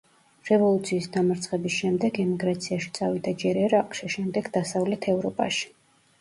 რევოლუციის 0.49 1.07
დამარცხების 1.17 1.75
შემდეგ 1.81 2.17
ემიგრაციაში 2.23 2.89
წავიდა 2.95 3.35
ჯერ 3.45 3.61
ერაყში, 3.67 4.11
შემდეგ 4.15 4.51
დასავლეთ 4.57 5.09
ევროპაში. 5.15 5.71